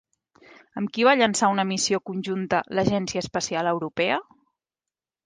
Amb 0.79 0.89
qui 0.93 1.03
va 1.07 1.11
llançar 1.19 1.49
una 1.55 1.65
missió 1.71 1.99
conjunta 2.11 2.63
l'Agència 2.79 3.23
Espacial 3.27 3.71
Europea? 3.73 4.19